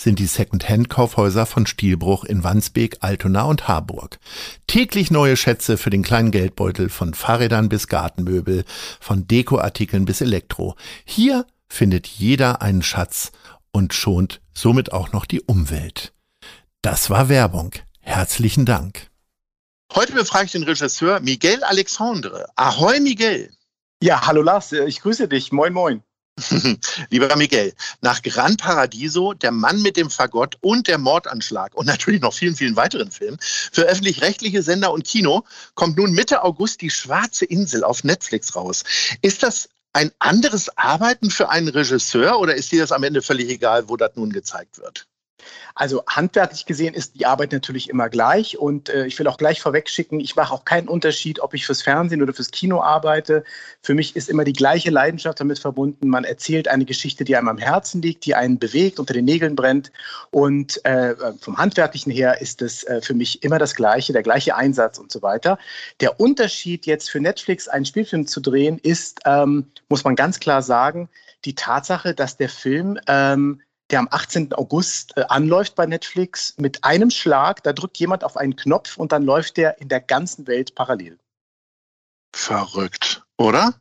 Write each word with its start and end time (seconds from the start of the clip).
sind 0.00 0.18
die 0.18 0.26
Second-Hand-Kaufhäuser 0.26 1.46
von 1.46 1.66
Stielbruch 1.66 2.24
in 2.24 2.42
Wandsbek, 2.42 2.98
Altona 3.00 3.42
und 3.42 3.68
Harburg. 3.68 4.18
Täglich 4.66 5.10
neue 5.10 5.36
Schätze 5.36 5.76
für 5.76 5.90
den 5.90 6.02
kleinen 6.02 6.30
Geldbeutel 6.30 6.88
von 6.88 7.14
Fahrrädern 7.14 7.68
bis 7.68 7.86
Gartenmöbel, 7.86 8.64
von 9.00 9.26
Dekoartikeln 9.26 10.04
bis 10.04 10.20
Elektro. 10.20 10.76
Hier 11.04 11.46
findet 11.68 12.06
jeder 12.06 12.62
einen 12.62 12.82
Schatz 12.82 13.32
und 13.72 13.94
schont 13.94 14.40
somit 14.54 14.92
auch 14.92 15.12
noch 15.12 15.26
die 15.26 15.42
Umwelt. 15.42 16.12
Das 16.82 17.10
war 17.10 17.28
Werbung. 17.28 17.72
Herzlichen 18.00 18.64
Dank. 18.64 19.08
Heute 19.94 20.12
befrage 20.12 20.46
ich 20.46 20.52
den 20.52 20.62
Regisseur 20.62 21.20
Miguel 21.20 21.62
Alexandre. 21.64 22.46
Ahoi, 22.56 23.00
Miguel. 23.00 23.52
Ja, 24.02 24.26
hallo 24.26 24.40
Lars, 24.40 24.72
ich 24.72 25.02
grüße 25.02 25.28
dich. 25.28 25.52
Moin, 25.52 25.72
moin. 25.72 26.02
Lieber 27.10 27.34
Miguel, 27.36 27.72
nach 28.00 28.22
Gran 28.22 28.56
Paradiso, 28.56 29.34
Der 29.34 29.50
Mann 29.50 29.82
mit 29.82 29.96
dem 29.96 30.10
Fagott 30.10 30.56
und 30.60 30.88
Der 30.88 30.98
Mordanschlag 30.98 31.74
und 31.74 31.86
natürlich 31.86 32.20
noch 32.20 32.34
vielen, 32.34 32.56
vielen 32.56 32.76
weiteren 32.76 33.10
Filmen 33.10 33.38
für 33.40 33.82
öffentlich-rechtliche 33.82 34.62
Sender 34.62 34.92
und 34.92 35.04
Kino 35.04 35.44
kommt 35.74 35.96
nun 35.96 36.12
Mitte 36.12 36.42
August 36.42 36.80
die 36.80 36.90
Schwarze 36.90 37.44
Insel 37.44 37.84
auf 37.84 38.04
Netflix 38.04 38.54
raus. 38.56 38.84
Ist 39.22 39.42
das 39.42 39.68
ein 39.92 40.12
anderes 40.18 40.76
Arbeiten 40.76 41.30
für 41.30 41.48
einen 41.50 41.68
Regisseur 41.68 42.38
oder 42.38 42.54
ist 42.54 42.70
dir 42.72 42.80
das 42.80 42.92
am 42.92 43.02
Ende 43.02 43.22
völlig 43.22 43.48
egal, 43.48 43.88
wo 43.88 43.96
das 43.96 44.12
nun 44.14 44.30
gezeigt 44.30 44.78
wird? 44.78 45.09
Also 45.74 46.02
handwerklich 46.06 46.66
gesehen 46.66 46.94
ist 46.94 47.14
die 47.14 47.26
Arbeit 47.26 47.52
natürlich 47.52 47.88
immer 47.88 48.08
gleich 48.08 48.58
und 48.58 48.88
äh, 48.88 49.06
ich 49.06 49.18
will 49.18 49.26
auch 49.26 49.36
gleich 49.36 49.60
vorweg 49.60 49.88
schicken, 49.88 50.20
ich 50.20 50.36
mache 50.36 50.52
auch 50.52 50.64
keinen 50.64 50.88
Unterschied, 50.88 51.40
ob 51.40 51.54
ich 51.54 51.66
fürs 51.66 51.82
Fernsehen 51.82 52.22
oder 52.22 52.32
fürs 52.32 52.50
Kino 52.50 52.82
arbeite. 52.82 53.44
Für 53.82 53.94
mich 53.94 54.16
ist 54.16 54.28
immer 54.28 54.44
die 54.44 54.52
gleiche 54.52 54.90
Leidenschaft 54.90 55.40
damit 55.40 55.58
verbunden. 55.58 56.08
Man 56.08 56.24
erzählt 56.24 56.68
eine 56.68 56.84
Geschichte, 56.84 57.24
die 57.24 57.36
einem 57.36 57.48
am 57.48 57.58
Herzen 57.58 58.02
liegt, 58.02 58.26
die 58.26 58.34
einen 58.34 58.58
bewegt, 58.58 58.98
unter 58.98 59.14
den 59.14 59.24
Nägeln 59.24 59.56
brennt 59.56 59.90
und 60.30 60.84
äh, 60.84 61.14
vom 61.40 61.56
handwerklichen 61.56 62.12
her 62.12 62.40
ist 62.40 62.62
es 62.62 62.84
äh, 62.84 63.00
für 63.00 63.14
mich 63.14 63.42
immer 63.42 63.58
das 63.58 63.74
Gleiche, 63.74 64.12
der 64.12 64.22
gleiche 64.22 64.56
Einsatz 64.56 64.98
und 64.98 65.10
so 65.10 65.22
weiter. 65.22 65.58
Der 66.00 66.20
Unterschied 66.20 66.86
jetzt 66.86 67.10
für 67.10 67.20
Netflix 67.20 67.68
einen 67.68 67.84
Spielfilm 67.84 68.26
zu 68.26 68.40
drehen 68.40 68.78
ist, 68.78 69.20
ähm, 69.24 69.66
muss 69.88 70.04
man 70.04 70.16
ganz 70.16 70.40
klar 70.40 70.62
sagen, 70.62 71.08
die 71.44 71.54
Tatsache, 71.54 72.14
dass 72.14 72.36
der 72.36 72.48
Film 72.48 72.98
ähm, 73.06 73.60
der 73.90 73.98
am 73.98 74.08
18. 74.10 74.52
August 74.54 75.16
äh, 75.16 75.22
anläuft 75.28 75.74
bei 75.74 75.86
Netflix 75.86 76.54
mit 76.58 76.84
einem 76.84 77.10
Schlag. 77.10 77.62
Da 77.62 77.72
drückt 77.72 77.98
jemand 77.98 78.24
auf 78.24 78.36
einen 78.36 78.56
Knopf 78.56 78.96
und 78.96 79.12
dann 79.12 79.22
läuft 79.22 79.56
der 79.56 79.80
in 79.80 79.88
der 79.88 80.00
ganzen 80.00 80.46
Welt 80.46 80.74
parallel. 80.74 81.18
Verrückt, 82.32 83.22
oder? 83.36 83.74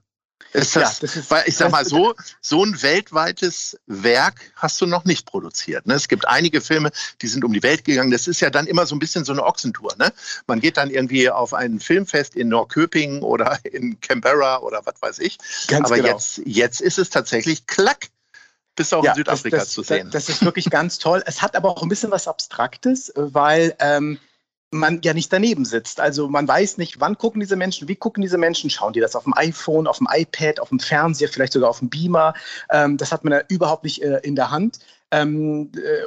Ist 0.51 0.75
das, 0.75 0.93
ja, 0.93 0.97
das 1.01 1.15
ist, 1.15 1.29
weil 1.29 1.43
ich 1.45 1.55
sag 1.55 1.71
mal 1.71 1.85
so, 1.85 2.15
so 2.41 2.63
ein 2.63 2.81
weltweites 2.81 3.77
Werk 3.85 4.51
hast 4.55 4.81
du 4.81 4.87
noch 4.87 5.05
nicht 5.05 5.27
produziert. 5.27 5.85
Ne? 5.85 5.93
Es 5.93 6.07
gibt 6.07 6.27
einige 6.27 6.61
Filme, 6.61 6.91
die 7.21 7.27
sind 7.27 7.43
um 7.43 7.53
die 7.53 7.61
Welt 7.61 7.83
gegangen. 7.83 8.09
Das 8.09 8.27
ist 8.27 8.39
ja 8.39 8.49
dann 8.49 8.65
immer 8.65 8.85
so 8.87 8.95
ein 8.95 8.99
bisschen 8.99 9.25
so 9.25 9.31
eine 9.31 9.43
Ochsentour. 9.43 9.93
Ne? 9.99 10.11
Man 10.47 10.59
geht 10.59 10.77
dann 10.77 10.89
irgendwie 10.89 11.29
auf 11.29 11.53
ein 11.53 11.79
Filmfest 11.79 12.35
in 12.35 12.49
Norrköping 12.49 13.21
oder 13.21 13.59
in 13.63 13.99
Canberra 13.99 14.59
oder 14.59 14.81
was 14.85 14.95
weiß 15.01 15.19
ich. 15.19 15.37
Ganz 15.67 15.85
Aber 15.85 15.97
genau. 15.97 16.09
jetzt, 16.09 16.41
jetzt 16.45 16.81
ist 16.81 16.97
es 16.97 17.09
tatsächlich 17.11 17.67
klack 17.67 18.07
bist 18.79 18.93
du 18.93 18.95
auch 18.95 19.03
ja, 19.03 19.11
in 19.11 19.17
Südafrika 19.17 19.57
das, 19.57 19.65
das, 19.65 19.73
zu 19.73 19.83
sehen. 19.83 20.09
Das 20.09 20.29
ist 20.29 20.43
wirklich 20.43 20.69
ganz 20.69 20.99
toll. 20.99 21.21
Es 21.25 21.41
hat 21.41 21.55
aber 21.57 21.69
auch 21.69 21.83
ein 21.83 21.89
bisschen 21.89 22.11
was 22.11 22.29
Abstraktes, 22.29 23.11
weil 23.15 23.75
ähm, 23.79 24.17
man 24.71 25.01
ja 25.03 25.13
nicht 25.13 25.33
daneben 25.33 25.65
sitzt. 25.65 25.99
Also 25.99 26.29
man 26.29 26.47
weiß 26.47 26.77
nicht, 26.77 27.01
wann 27.01 27.17
gucken 27.17 27.41
diese 27.41 27.57
Menschen, 27.57 27.89
wie 27.89 27.97
gucken 27.97 28.21
diese 28.21 28.37
Menschen, 28.37 28.69
schauen 28.69 28.93
die 28.93 29.01
das 29.01 29.17
auf 29.17 29.25
dem 29.25 29.33
iPhone, 29.35 29.85
auf 29.85 29.97
dem 29.97 30.07
iPad, 30.09 30.61
auf 30.61 30.69
dem 30.69 30.79
Fernseher, 30.79 31.27
vielleicht 31.27 31.51
sogar 31.51 31.69
auf 31.69 31.79
dem 31.79 31.89
Beamer. 31.89 32.33
Ähm, 32.71 32.95
das 32.95 33.11
hat 33.11 33.25
man 33.25 33.33
ja 33.33 33.41
überhaupt 33.49 33.83
nicht 33.83 34.01
äh, 34.01 34.19
in 34.23 34.35
der 34.35 34.49
Hand. 34.49 34.79
Ähm, 35.11 35.71
äh, 35.75 36.03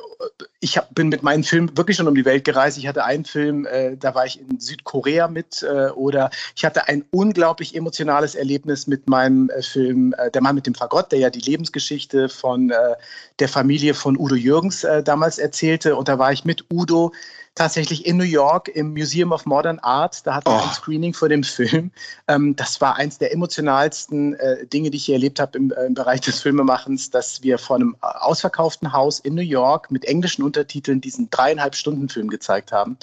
ich 0.60 0.76
hab, 0.76 0.94
bin 0.94 1.08
mit 1.08 1.22
meinen 1.24 1.42
Filmen 1.42 1.76
wirklich 1.76 1.96
schon 1.96 2.06
um 2.06 2.14
die 2.14 2.24
Welt 2.24 2.44
gereist. 2.44 2.78
Ich 2.78 2.86
hatte 2.86 3.04
einen 3.04 3.24
Film, 3.24 3.66
äh, 3.66 3.96
da 3.96 4.14
war 4.14 4.26
ich 4.26 4.40
in 4.40 4.60
Südkorea 4.60 5.26
mit 5.26 5.62
äh, 5.62 5.88
oder 5.90 6.30
ich 6.54 6.64
hatte 6.64 6.86
ein 6.86 7.04
unglaublich 7.10 7.74
emotionales 7.74 8.36
Erlebnis 8.36 8.86
mit 8.86 9.08
meinem 9.08 9.50
äh, 9.50 9.62
Film 9.62 10.14
äh, 10.16 10.30
Der 10.30 10.42
Mann 10.42 10.54
mit 10.54 10.66
dem 10.66 10.74
Fagott, 10.74 11.10
der 11.10 11.18
ja 11.18 11.30
die 11.30 11.40
Lebensgeschichte 11.40 12.28
von 12.28 12.70
äh, 12.70 12.94
der 13.40 13.48
Familie 13.48 13.94
von 13.94 14.16
Udo 14.16 14.36
Jürgens 14.36 14.86
damals 15.04 15.38
erzählte. 15.38 15.96
Und 15.96 16.08
da 16.08 16.18
war 16.18 16.32
ich 16.32 16.44
mit 16.44 16.64
Udo 16.72 17.12
tatsächlich 17.54 18.06
in 18.06 18.16
New 18.16 18.24
York 18.24 18.68
im 18.68 18.92
Museum 18.92 19.32
of 19.32 19.44
Modern 19.44 19.78
Art. 19.80 20.26
Da 20.26 20.36
hatten 20.36 20.50
wir 20.50 20.56
oh. 20.56 20.66
ein 20.66 20.74
Screening 20.74 21.12
vor 21.12 21.28
dem 21.28 21.44
Film. 21.44 21.90
Ähm, 22.28 22.56
das 22.56 22.80
war 22.80 22.96
eins 22.96 23.18
der 23.18 23.32
emotionalsten 23.32 24.34
äh, 24.34 24.66
Dinge, 24.66 24.90
die 24.90 24.96
ich 24.96 25.04
hier 25.04 25.16
erlebt 25.16 25.38
habe 25.38 25.58
im, 25.58 25.72
äh, 25.72 25.86
im, 25.86 25.94
Bereich 25.94 26.20
des 26.22 26.40
Filmemachens, 26.40 27.10
dass 27.10 27.42
wir 27.42 27.58
vor 27.58 27.76
einem 27.76 27.96
ausverkauften 28.00 28.92
Haus 28.92 29.20
in 29.20 29.34
New 29.34 29.42
York 29.42 29.90
mit 29.90 30.04
englischen 30.04 30.42
Untertiteln 30.42 31.00
diesen 31.00 31.28
dreieinhalb 31.30 31.74
Stunden 31.74 32.08
Film 32.08 32.28
gezeigt 32.28 32.72
haben. 32.72 32.96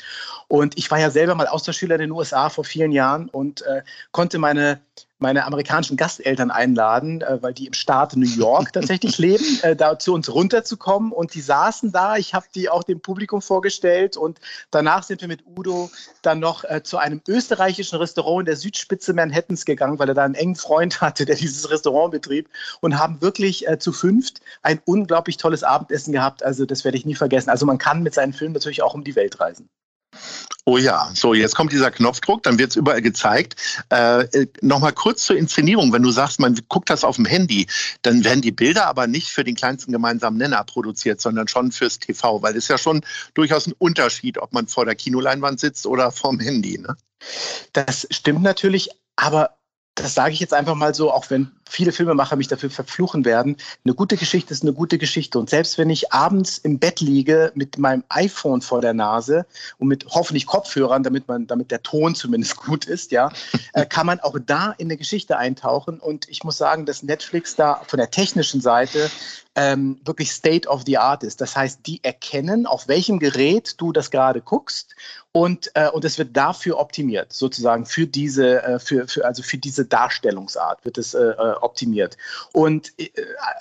Und 0.48 0.78
ich 0.78 0.90
war 0.90 1.00
ja 1.00 1.12
selber 1.12 1.36
mal 1.36 1.48
Austauschschüler 1.48 1.96
in 1.96 2.02
den 2.02 2.12
USA 2.12 2.50
vor 2.50 2.64
vielen 2.64 2.92
Jahren 2.92 3.30
und 3.30 3.62
äh, 3.64 3.84
konnte 4.12 4.40
meine 4.40 4.80
meine 5.19 5.46
amerikanischen 5.46 5.97
Gasteltern 5.97 6.50
einladen, 6.50 7.22
äh, 7.22 7.41
weil 7.41 7.53
die 7.53 7.68
im 7.68 7.74
Staat 7.74 8.16
New 8.16 8.28
York 8.28 8.74
tatsächlich 8.74 9.18
leben, 9.18 9.46
äh, 9.62 9.75
da 9.75 10.00
zu 10.00 10.13
uns 10.13 10.34
runterzukommen. 10.34 11.12
Und 11.12 11.34
die 11.34 11.41
saßen 11.41 11.91
da. 11.91 12.18
Ich 12.18 12.34
habe 12.34 12.46
die 12.56 12.69
auch 12.69 12.84
dem 12.84 13.02
Publikum 13.02 13.41
vorgestellt. 13.41 14.18
Und 14.18 14.40
danach 14.72 15.03
sind 15.03 15.22
wir 15.22 15.28
mit 15.28 15.44
Udo 15.46 15.91
dann 16.22 16.40
noch 16.40 16.63
äh, 16.63 16.81
zu 16.84 16.97
einem 16.97 17.22
österreichischen 17.28 17.97
Restaurant 17.97 18.41
in 18.41 18.46
der 18.46 18.56
Südspitze 18.56 19.13
Manhattans 19.13 19.66
gegangen, 19.66 20.00
weil 20.00 20.09
er 20.09 20.16
da 20.16 20.24
einen 20.24 20.35
engen 20.35 20.56
Freund 20.56 21.02
hatte, 21.02 21.25
der 21.25 21.36
dieses 21.36 21.69
Restaurant 21.69 22.12
betrieb. 22.12 22.50
Und 22.81 22.97
haben 22.97 23.22
wirklich 23.22 23.68
äh, 23.68 23.78
zu 23.78 23.91
fünft 23.91 24.41
ein 24.62 24.81
unglaublich 24.86 25.38
tolles 25.38 25.63
Abendessen 25.63 26.13
gehabt. 26.13 26.44
Also 26.44 26.66
das 26.66 26.84
werde 26.86 26.97
ich 26.97 27.06
nie 27.06 27.16
vergessen. 27.16 27.50
Also 27.50 27.66
man 27.66 27.78
kann 27.78 28.03
mit 28.03 28.13
seinen 28.13 28.34
Filmen 28.34 28.53
natürlich 28.53 28.81
auch 28.81 28.94
um 28.94 29.03
die 29.03 29.16
Welt 29.16 29.40
reisen. 29.40 29.69
Oh 30.69 30.78
ja, 30.78 31.09
so 31.16 31.34
jetzt 31.34 31.56
kommt 31.56 31.72
dieser 31.72 31.90
Knopfdruck, 31.90 32.44
dann 32.44 32.59
wird 32.59 32.69
es 32.69 32.75
überall 32.75 33.02
gezeigt. 33.02 33.56
Äh, 33.91 34.25
äh 34.25 34.47
Nochmal 34.62 34.94
kurz 34.94 35.25
zur 35.25 35.35
Inszenierung, 35.35 35.91
wenn 35.91 36.03
du 36.03 36.12
sagst, 36.12 36.40
man 36.40 36.56
guckt 36.68 36.91
das 36.91 37.03
auf 37.03 37.16
dem 37.16 37.25
Handy, 37.25 37.66
dann 38.03 38.24
werden 38.24 38.41
die 38.41 38.52
Bilder 38.52 38.85
aber 38.85 39.07
nicht 39.07 39.30
für 39.30 39.44
den 39.44 39.56
kleinsten 39.56 39.91
gemeinsamen 39.91 40.38
Nenner 40.38 40.63
produziert, 40.63 41.22
sondern 41.22 41.47
schon 41.47 41.72
fürs 41.72 41.97
TV, 41.97 42.44
weil 42.44 42.56
es 42.56 42.68
ja 42.68 42.78
schon 42.78 43.02
durchaus 43.34 43.66
ein 43.66 43.74
Unterschied, 43.80 44.38
ob 44.38 44.53
man 44.53 44.68
vor 44.68 44.85
der 44.85 44.94
Kinoleinwand 44.94 45.59
sitzt 45.59 45.88
oder 45.88 46.12
vorm 46.12 46.40
Handy. 46.40 46.78
Ne? 46.78 46.96
Das 47.74 48.07
stimmt 48.12 48.44
natürlich, 48.44 48.90
aber 49.16 49.57
das 50.00 50.14
sage 50.14 50.34
ich 50.34 50.40
jetzt 50.40 50.54
einfach 50.54 50.76
mal 50.76 50.94
so, 50.94 51.12
auch 51.12 51.30
wenn 51.30 51.52
viele 51.70 51.92
Filmemacher 51.92 52.36
mich 52.36 52.48
dafür 52.48 52.70
verfluchen 52.70 53.26
werden. 53.26 53.58
Eine 53.86 53.94
gute 53.94 54.18
Geschichte 54.18 54.54
ist 54.54 54.63
eine 54.63 54.74
gute 54.74 54.98
Geschichte. 54.98 55.38
Und 55.38 55.50
selbst 55.50 55.78
wenn 55.78 55.90
ich 55.90 56.12
abends 56.12 56.57
im 56.57 56.80
Bett 56.80 57.00
liege 57.00 57.51
mit 57.54 57.78
meinem 57.78 58.04
iPhone 58.10 58.62
vor 58.62 58.81
der 58.81 58.94
Nase 58.94 59.46
und 59.78 59.88
mit 59.88 60.06
hoffentlich 60.07 60.48
Kopfhörern, 60.48 61.04
damit 61.04 61.28
man, 61.28 61.46
damit 61.48 61.72
der 61.72 61.84
Ton 61.84 62.16
zumindest 62.16 62.57
gut 62.57 62.86
ist, 62.86 63.12
ja, 63.12 63.31
äh, 63.74 63.86
kann 63.86 64.07
man 64.07 64.19
auch 64.19 64.38
da 64.44 64.74
in 64.78 64.88
eine 64.88 64.98
Geschichte 64.98 65.38
eintauchen. 65.38 66.00
Und 66.00 66.28
ich 66.30 66.44
muss 66.44 66.57
sagen, 66.57 66.86
dass 66.86 67.04
Netflix 67.04 67.56
da 67.56 67.81
von 67.86 67.98
der 67.98 68.10
technischen 68.10 68.62
Seite 68.62 69.12
ähm, 69.56 70.00
wirklich 70.06 70.31
State 70.31 70.68
of 70.68 70.84
the 70.86 70.98
Art 70.98 71.24
ist. 71.24 71.42
Das 71.42 71.56
heißt, 71.56 71.81
die 71.86 72.04
erkennen, 72.04 72.66
auf 72.66 72.88
welchem 72.88 73.19
Gerät 73.19 73.75
du 73.78 73.92
das 73.92 74.10
gerade 74.10 74.42
guckst 74.42 74.96
und, 75.31 75.70
äh, 75.76 75.90
und 75.90 76.04
es 76.06 76.18
wird 76.18 76.36
dafür 76.36 76.80
optimiert, 76.80 77.31
sozusagen 77.31 77.86
für 77.86 78.08
diese, 78.08 78.64
äh, 78.64 78.80
für, 78.80 79.08
für, 79.08 79.26
also 79.26 79.44
für 79.44 79.58
diese 79.58 79.86
Darstellungsart 79.86 80.84
wird 80.86 80.98
es 80.98 81.14
äh, 81.14 81.20
äh 81.20 81.54
optimiert. 81.62 82.18
Und 82.52 82.94
äh, 82.98 83.10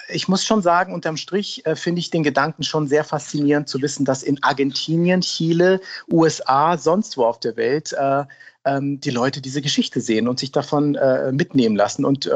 ich 0.09 0.29
muss 0.29 0.45
schon 0.45 0.63
sagen, 0.63 0.95
unterm 0.95 1.19
Strich 1.19 1.67
äh, 1.67 1.77
finde 1.77 2.01
ich 2.01 2.11
den 2.11 2.23
Gedanken 2.23 2.63
schon 2.63 2.89
sehr 2.89 3.05
faszinierend 3.05 3.69
zu 3.69 3.83
wissen, 3.83 4.07
dass 4.07 4.23
in 4.23 4.43
Argentinien, 4.43 5.21
Chile, 5.21 5.81
USA, 6.11 6.79
sonst 6.79 7.19
wo 7.19 7.25
auf 7.25 7.39
der 7.39 7.57
Welt 7.57 7.93
äh, 7.93 8.25
ähm, 8.65 9.01
die 9.01 9.11
Leute 9.11 9.41
diese 9.41 9.63
Geschichte 9.63 10.01
sehen 10.01 10.29
und 10.29 10.39
sich 10.39 10.53
davon 10.53 10.95
äh, 10.95 11.33
mitnehmen 11.33 11.77
lassen. 11.77 12.05
Und 12.05 12.27
äh, 12.27 12.31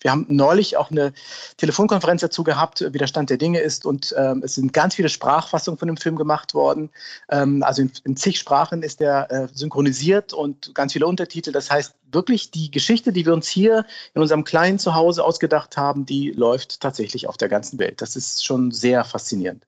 wir 0.00 0.10
haben 0.10 0.26
neulich 0.28 0.76
auch 0.76 0.90
eine 0.90 1.12
Telefonkonferenz 1.56 2.20
dazu 2.20 2.44
gehabt, 2.44 2.84
wie 2.92 2.98
der 2.98 3.06
Stand 3.06 3.30
der 3.30 3.36
Dinge 3.36 3.60
ist. 3.60 3.86
Und 3.86 4.14
ähm, 4.16 4.42
es 4.44 4.54
sind 4.54 4.72
ganz 4.72 4.94
viele 4.94 5.08
Sprachfassungen 5.08 5.78
von 5.78 5.88
dem 5.88 5.96
Film 5.96 6.16
gemacht 6.16 6.54
worden. 6.54 6.90
Ähm, 7.30 7.62
also 7.62 7.82
in, 7.82 7.92
in, 8.04 8.16
zig 8.16 8.38
Sprachen 8.38 8.82
ist 8.82 9.00
der 9.00 9.30
äh, 9.30 9.48
synchronisiert 9.52 10.32
und 10.32 10.74
ganz 10.74 10.92
viele 10.92 11.06
Untertitel. 11.06 11.52
Das 11.52 11.70
heißt, 11.70 11.94
wirklich 12.12 12.50
die 12.50 12.70
Geschichte, 12.70 13.12
die 13.12 13.26
wir 13.26 13.32
uns 13.32 13.48
hier 13.48 13.84
in 14.14 14.22
unserem 14.22 14.44
kleinen 14.44 14.78
Zuhause 14.78 15.24
ausgedacht 15.24 15.76
haben, 15.76 16.06
die 16.06 16.30
läuft 16.30 16.80
tatsächlich 16.80 17.28
auf 17.28 17.36
der 17.36 17.48
ganzen 17.48 17.78
Welt. 17.78 18.00
Das 18.00 18.16
ist 18.16 18.44
schon 18.44 18.70
sehr 18.70 19.04
faszinierend. 19.04 19.66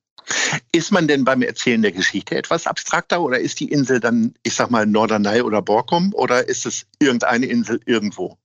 Ist 0.72 0.92
man 0.92 1.08
denn 1.08 1.24
beim 1.24 1.42
Erzählen 1.42 1.82
der 1.82 1.92
Geschichte 1.92 2.36
etwas 2.36 2.66
abstrakter 2.66 3.20
oder 3.20 3.38
ist 3.38 3.60
die 3.60 3.70
Insel 3.70 4.00
dann, 4.00 4.34
ich 4.42 4.54
sag 4.54 4.70
mal, 4.70 4.86
Norderney 4.86 5.42
oder 5.42 5.62
Borkum 5.62 6.12
oder 6.14 6.48
ist 6.48 6.66
es 6.66 6.86
irgendeine 6.98 7.46
Insel 7.46 7.80
irgendwo? 7.86 8.38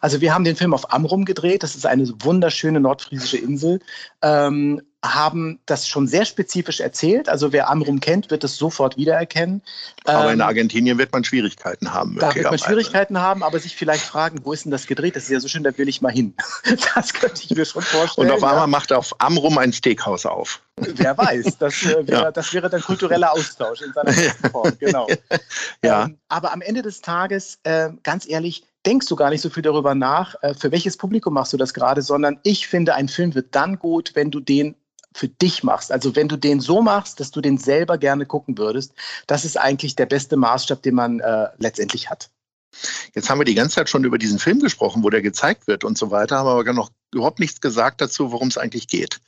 Also 0.00 0.20
wir 0.20 0.32
haben 0.32 0.44
den 0.44 0.56
Film 0.56 0.74
auf 0.74 0.92
Amrum 0.92 1.24
gedreht. 1.24 1.62
Das 1.62 1.74
ist 1.74 1.86
eine 1.86 2.08
wunderschöne 2.20 2.80
nordfriesische 2.80 3.38
Insel. 3.38 3.80
Ähm, 4.22 4.80
haben 5.04 5.60
das 5.66 5.88
schon 5.88 6.06
sehr 6.06 6.24
spezifisch 6.24 6.80
erzählt. 6.80 7.28
Also 7.28 7.52
wer 7.52 7.70
Amrum 7.70 8.00
kennt, 8.00 8.30
wird 8.30 8.44
es 8.44 8.56
sofort 8.56 8.96
wiedererkennen. 8.96 9.62
Aber 10.04 10.32
in 10.32 10.40
ähm, 10.40 10.46
Argentinien 10.46 10.98
wird 10.98 11.12
man 11.12 11.22
Schwierigkeiten 11.22 11.92
haben. 11.92 12.16
Da 12.18 12.34
wird 12.34 12.44
man 12.44 12.58
Schwierigkeiten 12.58 13.20
haben, 13.20 13.42
aber 13.42 13.58
sich 13.58 13.76
vielleicht 13.76 14.04
fragen, 14.04 14.40
wo 14.44 14.52
ist 14.52 14.64
denn 14.64 14.72
das 14.72 14.86
gedreht? 14.86 15.16
Das 15.16 15.24
ist 15.24 15.30
ja 15.30 15.40
so 15.40 15.48
schön, 15.48 15.62
da 15.62 15.76
will 15.76 15.88
ich 15.88 16.00
mal 16.00 16.12
hin. 16.12 16.34
Das 16.94 17.12
könnte 17.12 17.42
ich 17.44 17.54
mir 17.54 17.64
schon 17.64 17.82
vorstellen. 17.82 18.28
Und 18.28 18.34
auf 18.34 18.42
einmal 18.42 18.62
ja. 18.62 18.66
macht 18.66 18.92
auf 18.92 19.14
Amrum 19.20 19.58
ein 19.58 19.72
Steakhouse 19.72 20.24
auf. 20.24 20.62
Wer 20.76 21.16
weiß, 21.16 21.58
das, 21.58 21.82
äh, 21.82 21.88
wäre, 22.06 22.22
ja. 22.24 22.32
das 22.32 22.52
wäre 22.52 22.70
dann 22.70 22.80
kultureller 22.80 23.32
Austausch 23.32 23.82
in 23.82 23.92
seiner 23.92 24.12
besten 24.12 24.50
Form. 24.50 24.72
Genau. 24.78 25.06
Ja. 25.82 26.04
Ähm, 26.04 26.18
aber 26.28 26.52
am 26.52 26.60
Ende 26.60 26.82
des 26.82 27.00
Tages, 27.00 27.58
äh, 27.64 27.90
ganz 28.02 28.28
ehrlich, 28.28 28.64
denkst 28.84 29.06
du 29.06 29.16
gar 29.16 29.30
nicht 29.30 29.40
so 29.40 29.50
viel 29.50 29.62
darüber 29.62 29.94
nach, 29.94 30.34
äh, 30.42 30.54
für 30.54 30.70
welches 30.70 30.96
Publikum 30.96 31.34
machst 31.34 31.52
du 31.52 31.56
das 31.56 31.74
gerade, 31.74 32.02
sondern 32.02 32.38
ich 32.42 32.68
finde, 32.68 32.94
ein 32.94 33.08
Film 33.08 33.34
wird 33.34 33.54
dann 33.54 33.78
gut, 33.78 34.12
wenn 34.14 34.30
du 34.30 34.40
den 34.40 34.76
für 35.16 35.28
dich 35.28 35.64
machst. 35.64 35.90
Also 35.90 36.14
wenn 36.14 36.28
du 36.28 36.36
den 36.36 36.60
so 36.60 36.82
machst, 36.82 37.20
dass 37.20 37.30
du 37.30 37.40
den 37.40 37.58
selber 37.58 37.96
gerne 37.98 38.26
gucken 38.26 38.58
würdest, 38.58 38.92
das 39.26 39.44
ist 39.44 39.56
eigentlich 39.56 39.96
der 39.96 40.06
beste 40.06 40.36
Maßstab, 40.36 40.82
den 40.82 40.94
man 40.94 41.20
äh, 41.20 41.48
letztendlich 41.58 42.10
hat. 42.10 42.30
Jetzt 43.14 43.30
haben 43.30 43.40
wir 43.40 43.46
die 43.46 43.54
ganze 43.54 43.76
Zeit 43.76 43.88
schon 43.88 44.04
über 44.04 44.18
diesen 44.18 44.38
Film 44.38 44.60
gesprochen, 44.60 45.02
wo 45.02 45.08
der 45.08 45.22
gezeigt 45.22 45.66
wird 45.66 45.84
und 45.84 45.96
so 45.96 46.10
weiter, 46.10 46.38
haben 46.38 46.48
aber 46.48 46.72
noch 46.74 46.90
überhaupt 47.12 47.38
nichts 47.38 47.60
gesagt 47.60 48.00
dazu, 48.00 48.32
worum 48.32 48.48
es 48.48 48.58
eigentlich 48.58 48.88
geht. 48.88 49.20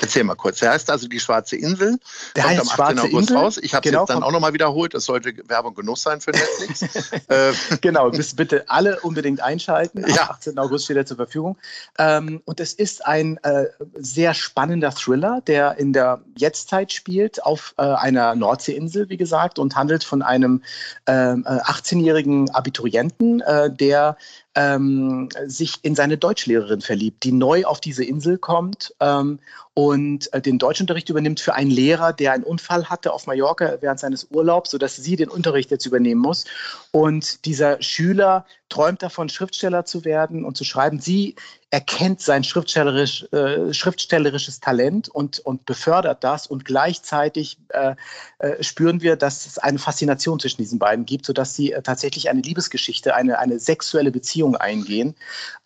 Erzähl 0.00 0.24
mal 0.24 0.34
kurz. 0.34 0.60
Der 0.60 0.70
heißt 0.72 0.90
also 0.90 1.08
die 1.08 1.20
Schwarze 1.20 1.56
Insel. 1.56 1.98
Der 2.36 2.44
kommt 2.44 2.58
heißt 2.58 2.78
am 2.78 2.80
18. 2.80 2.98
August 2.98 3.14
Insel. 3.14 3.36
raus. 3.36 3.58
Ich 3.58 3.74
habe 3.74 3.86
es 3.86 3.90
genau, 3.90 4.02
jetzt 4.02 4.10
dann 4.10 4.22
auch 4.22 4.32
nochmal 4.32 4.52
wiederholt. 4.52 4.94
Das 4.94 5.04
sollte 5.04 5.34
Werbung 5.48 5.74
genug 5.74 5.98
sein 5.98 6.20
für 6.20 6.30
Netflix. 6.30 6.82
äh. 7.28 7.52
Genau, 7.80 8.10
müssen 8.10 8.36
bitte 8.36 8.68
alle 8.68 9.00
unbedingt 9.00 9.40
einschalten. 9.40 10.04
Am 10.04 10.10
ja. 10.10 10.30
18. 10.30 10.58
August 10.58 10.84
steht 10.84 10.96
er 10.96 11.06
zur 11.06 11.16
Verfügung. 11.16 11.56
Ähm, 11.98 12.42
und 12.44 12.60
es 12.60 12.74
ist 12.74 13.04
ein 13.06 13.38
äh, 13.38 13.66
sehr 13.94 14.34
spannender 14.34 14.92
Thriller, 14.92 15.40
der 15.46 15.78
in 15.78 15.92
der 15.92 16.20
Jetztzeit 16.36 16.92
spielt, 16.92 17.42
auf 17.42 17.74
äh, 17.78 17.82
einer 17.82 18.34
Nordseeinsel, 18.34 19.08
wie 19.08 19.16
gesagt, 19.16 19.58
und 19.58 19.74
handelt 19.74 20.04
von 20.04 20.22
einem 20.22 20.62
18-jährigen 21.06 22.42
ähm, 22.42 22.46
äh, 22.46 22.52
Abiturienten, 22.52 23.40
äh, 23.40 23.70
der 23.74 24.16
ähm, 24.54 25.28
sich 25.46 25.76
in 25.82 25.94
seine 25.94 26.18
Deutschlehrerin 26.18 26.80
verliebt, 26.80 27.24
die 27.24 27.32
neu 27.32 27.64
auf 27.64 27.80
diese 27.80 28.04
Insel 28.04 28.38
kommt 28.38 28.94
ähm, 29.00 29.38
und 29.74 30.32
äh, 30.34 30.42
den 30.42 30.58
Deutschunterricht 30.58 31.08
übernimmt 31.08 31.40
für 31.40 31.54
einen 31.54 31.70
Lehrer, 31.70 32.12
der 32.12 32.32
einen 32.32 32.44
Unfall 32.44 32.90
hatte 32.90 33.12
auf 33.12 33.26
Mallorca 33.26 33.78
während 33.80 34.00
seines 34.00 34.28
Urlaubs, 34.30 34.70
sodass 34.70 34.96
sie 34.96 35.16
den 35.16 35.30
Unterricht 35.30 35.70
jetzt 35.70 35.86
übernehmen 35.86 36.20
muss. 36.20 36.44
Und 36.90 37.46
dieser 37.46 37.80
Schüler 37.80 38.44
träumt 38.72 39.02
davon, 39.02 39.28
Schriftsteller 39.28 39.84
zu 39.84 40.06
werden 40.06 40.46
und 40.46 40.56
zu 40.56 40.64
schreiben. 40.64 40.98
Sie 40.98 41.36
erkennt 41.68 42.22
sein 42.22 42.42
schriftstellerisch, 42.42 43.30
äh, 43.32 43.72
schriftstellerisches 43.72 44.60
Talent 44.60 45.10
und, 45.10 45.40
und 45.40 45.66
befördert 45.66 46.24
das. 46.24 46.46
Und 46.46 46.64
gleichzeitig 46.64 47.58
äh, 47.68 47.94
äh, 48.38 48.62
spüren 48.62 49.02
wir, 49.02 49.16
dass 49.16 49.46
es 49.46 49.58
eine 49.58 49.78
Faszination 49.78 50.40
zwischen 50.40 50.62
diesen 50.62 50.78
beiden 50.78 51.04
gibt, 51.04 51.26
sodass 51.26 51.54
sie 51.54 51.72
äh, 51.72 51.82
tatsächlich 51.82 52.30
eine 52.30 52.40
Liebesgeschichte, 52.40 53.14
eine, 53.14 53.38
eine 53.38 53.58
sexuelle 53.58 54.10
Beziehung 54.10 54.56
eingehen. 54.56 55.14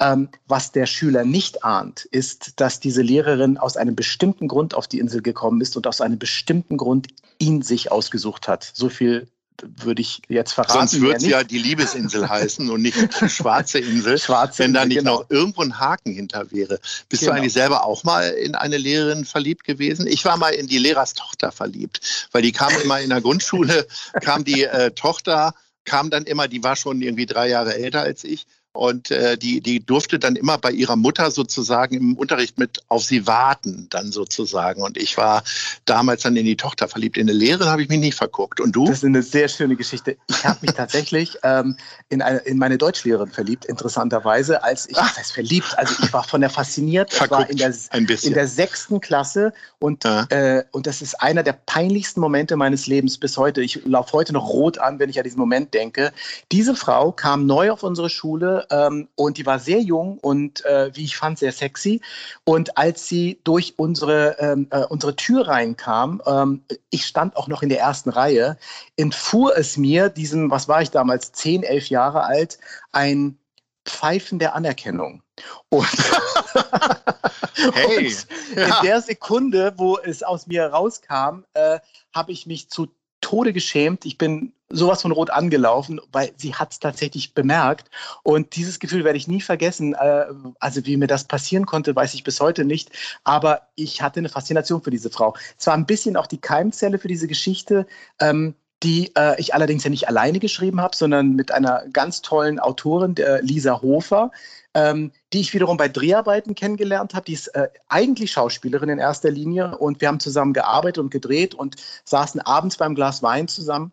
Ähm, 0.01 0.29
was 0.49 0.73
der 0.73 0.87
Schüler 0.87 1.25
nicht 1.25 1.63
ahnt, 1.63 2.07
ist, 2.07 2.61
dass 2.61 2.81
diese 2.81 3.03
Lehrerin 3.03 3.57
aus 3.57 3.77
einem 3.77 3.95
bestimmten 3.95 4.49
Grund 4.49 4.75
auf 4.75 4.89
die 4.89 4.99
Insel 4.99 5.23
gekommen 5.23 5.61
ist 5.61 5.77
und 5.77 5.87
aus 5.87 6.01
einem 6.01 6.19
bestimmten 6.19 6.77
Grund 6.77 7.07
ihn 7.39 7.63
sich 7.63 7.93
ausgesucht 7.93 8.49
hat. 8.49 8.69
So 8.75 8.89
viel 8.89 9.29
würde 9.63 10.03
ich 10.03 10.23
jetzt 10.29 10.53
verraten. 10.53 10.89
Sonst 10.89 11.01
würde 11.01 11.17
es 11.17 11.27
ja 11.27 11.45
die 11.45 11.59
Liebesinsel 11.59 12.29
heißen 12.29 12.69
und 12.71 12.83
nicht 12.83 12.97
die 13.21 13.29
Schwarze 13.29 13.79
Insel, 13.79 14.19
Schwarze 14.19 14.65
wenn 14.65 14.75
da 14.75 14.85
nicht 14.85 14.99
genau. 14.99 15.21
noch 15.21 15.31
irgendwo 15.31 15.63
ein 15.63 15.79
Haken 15.79 16.13
hinter 16.13 16.51
wäre. 16.53 16.79
Bist 17.09 17.23
genau. 17.23 17.33
du 17.33 17.39
eigentlich 17.39 17.53
selber 17.53 17.85
auch 17.85 18.05
mal 18.05 18.29
in 18.29 18.55
eine 18.55 18.77
Lehrerin 18.77 19.25
verliebt 19.25 19.65
gewesen? 19.65 20.07
Ich 20.07 20.25
war 20.25 20.37
mal 20.37 20.51
in 20.51 20.67
die 20.67 20.79
Lehrerstochter 20.79 21.53
verliebt, 21.53 22.01
weil 22.33 22.43
die 22.43 22.53
kam 22.53 22.73
immer 22.83 23.01
in 23.01 23.11
der 23.11 23.21
Grundschule, 23.21 23.87
kam 24.21 24.45
die 24.45 24.65
äh, 24.65 24.91
Tochter, 24.93 25.55
kam 25.85 26.11
dann 26.11 26.25
immer, 26.25 26.49
die 26.49 26.63
war 26.63 26.77
schon 26.77 27.01
irgendwie 27.01 27.27
drei 27.27 27.49
Jahre 27.49 27.75
älter 27.75 28.03
als 28.03 28.25
ich 28.25 28.47
und 28.77 29.11
äh, 29.11 29.37
die, 29.39 29.61
die 29.61 29.85
durfte 29.85 30.19
dann 30.19 30.37
immer 30.37 30.59
bei 30.59 30.71
ihrer 30.71 30.97
Mutter 30.97 31.31
sozusagen 31.31 31.97
im 31.97 32.17
Unterricht 32.17 32.59
mit 32.59 32.81
auf 32.89 33.05
sie 33.05 33.27
warten, 33.27 33.87
dann 33.91 34.13
sozusagen. 34.13 34.83
Und 34.83 34.97
ich 34.97 35.17
war 35.17 35.43
damals 35.85 36.23
dann 36.23 36.37
in 36.37 36.45
die 36.45 36.57
Tochter 36.57 36.89
verliebt. 36.89 37.17
In 37.17 37.29
eine 37.29 37.39
Lehrerin 37.39 37.69
habe 37.69 37.83
ich 37.83 37.89
mich 37.89 37.99
nicht 37.99 38.17
verguckt. 38.17 38.61
Und 38.61 38.73
du? 38.73 38.87
Das 38.87 38.99
ist 38.99 39.05
eine 39.05 39.23
sehr 39.23 39.49
schöne 39.49 39.77
Geschichte. 39.77 40.17
Ich 40.29 40.45
habe 40.45 40.59
mich 40.63 40.73
tatsächlich 40.73 41.39
ähm, 41.43 41.77
in, 42.09 42.23
eine, 42.23 42.39
in 42.39 42.59
meine 42.59 42.79
Deutschlehrerin 42.79 43.31
verliebt, 43.31 43.65
interessanterweise, 43.65 44.63
als 44.63 44.89
ich, 44.89 44.97
was 44.97 45.17
heißt 45.17 45.33
verliebt? 45.33 45.75
Also 45.77 45.95
ich 46.03 46.13
war 46.13 46.25
von 46.25 46.41
der 46.41 46.51
fasziniert. 46.51 47.13
Verguckt, 47.13 47.41
war 47.41 47.51
in 47.51 47.57
der, 47.57 47.75
ein 47.91 48.07
bisschen. 48.07 48.29
in 48.29 48.35
der 48.35 48.49
sechsten 48.49 49.01
Klasse 49.01 49.53
und, 49.79 50.05
ja. 50.05 50.25
äh, 50.31 50.65
und 50.73 50.87
das 50.87 51.03
ist 51.03 51.15
einer 51.21 51.43
der 51.43 51.55
peinlichsten 51.55 52.21
Momente 52.21 52.57
meines 52.57 52.87
Lebens 52.87 53.19
bis 53.19 53.37
heute. 53.37 53.63
Ich 53.63 53.85
laufe 53.85 54.13
heute 54.13 54.33
noch 54.33 54.49
rot 54.49 54.79
an, 54.79 54.99
wenn 54.99 55.11
ich 55.11 55.19
an 55.19 55.25
diesen 55.25 55.39
Moment 55.39 55.75
denke. 55.75 56.13
Diese 56.53 56.75
Frau 56.75 57.13
kam 57.13 57.47
neu 57.47 57.71
auf 57.71 57.83
unsere 57.83 58.11
Schule 58.11 58.66
ähm, 58.71 59.09
und 59.15 59.39
die 59.39 59.47
war 59.47 59.59
sehr 59.59 59.81
jung 59.81 60.19
und 60.19 60.65
äh, 60.65 60.91
wie 60.95 61.05
ich 61.05 61.17
fand, 61.17 61.39
sehr 61.39 61.53
sexy. 61.53 62.01
Und 62.45 62.77
als 62.77 63.09
sie 63.09 63.41
durch 63.45 63.75
unsere, 63.77 64.37
ähm, 64.39 64.69
äh, 64.71 64.85
unsere 64.85 65.17
Tür 65.17 65.49
reinkam, 65.49 66.23
ähm, 66.27 66.65
ich 66.91 67.07
stand 67.07 67.37
auch 67.37 67.49
noch 67.49 67.63
in 67.63 67.69
der 67.69 67.81
ersten 67.81 68.11
Reihe, 68.11 68.57
entfuhr 68.97 69.57
es 69.57 69.77
mir, 69.77 70.09
diesem, 70.09 70.51
was 70.51 70.69
war 70.69 70.83
ich 70.83 70.91
damals, 70.91 71.33
zehn, 71.33 71.63
elf 71.63 71.89
Jahre 71.89 72.25
alt, 72.25 72.59
ein 72.93 73.39
Pfeifen 73.85 74.39
der 74.39 74.55
Anerkennung. 74.55 75.23
Und, 75.69 75.87
hey. 77.75 78.07
und 78.07 78.27
in 78.57 78.75
der 78.83 79.01
Sekunde, 79.01 79.75
wo 79.77 79.99
es 79.99 80.23
aus 80.23 80.47
mir 80.47 80.67
rauskam, 80.67 81.45
äh, 81.55 81.79
habe 82.15 82.33
ich 82.33 82.47
mich 82.47 82.69
zu 82.69 82.89
Tode 83.21 83.53
geschämt. 83.53 84.05
Ich 84.05 84.19
bin 84.19 84.53
sowas 84.69 85.03
von 85.03 85.13
rot 85.13 85.31
angelaufen, 85.31 86.01
weil 86.13 86.33
sie 86.37 86.55
hat 86.55 86.73
es 86.73 86.79
tatsächlich 86.81 87.35
bemerkt. 87.35 87.91
Und 88.23 88.57
dieses 88.57 88.79
Gefühl 88.79 89.05
werde 89.05 89.19
ich 89.19 89.29
nie 89.29 89.41
vergessen. 89.41 89.95
Äh, 89.95 90.27
also 90.59 90.85
wie 90.87 90.97
mir 90.97 91.07
das 91.07 91.25
passieren 91.25 91.67
konnte, 91.67 91.95
weiß 91.95 92.15
ich 92.15 92.25
bis 92.25 92.41
heute 92.41 92.65
nicht. 92.65 92.91
Aber 93.25 93.69
ich 93.77 94.03
hatte 94.03 94.21
eine 94.21 94.29
Faszination 94.29 94.83
für 94.83 94.91
diese 94.91 95.11
Frau. 95.11 95.35
Es 95.59 95.67
war 95.67 95.75
ein 95.75 95.87
bisschen 95.87 96.17
auch 96.17 96.27
die 96.27 96.41
Keimzelle 96.41 96.99
für 96.99 97.09
diese 97.09 97.29
Geschichte. 97.29 97.87
Ähm, 98.21 98.55
die 98.83 99.11
äh, 99.17 99.41
ich 99.41 99.55
allerdings 99.55 99.85
ja 99.85 99.91
nicht 99.91 100.09
alleine 100.09 100.39
geschrieben 100.39 100.81
habe, 100.81 100.95
sondern 100.95 101.33
mit 101.35 101.51
einer 101.51 101.85
ganz 101.93 102.21
tollen 102.21 102.59
Autorin, 102.59 103.15
der 103.15 103.41
Lisa 103.41 103.81
Hofer, 103.81 104.31
ähm, 104.75 105.13
die 105.33 105.41
ich 105.41 105.55
wiederum 105.55 105.79
bei 105.79 105.89
Dreharbeiten 105.89 106.55
kennengelernt 106.55 107.15
habe. 107.15 107.25
Die 107.25 107.33
ist 107.33 107.49
äh, 107.49 107.69
eigentlich 107.89 108.33
Schauspielerin 108.33 108.91
in 108.91 108.99
erster 108.99 109.31
Linie 109.31 109.79
und 109.79 110.03
wir 110.03 110.09
haben 110.09 110.21
zusammen 110.21 110.53
gearbeitet 110.53 110.99
und 110.99 111.11
gedreht 111.11 111.55
und 111.55 111.77
saßen 112.05 112.41
abends 112.43 112.77
beim 112.77 112.95
Glas 112.95 113.23
Wein 113.23 113.49
zusammen 113.49 113.93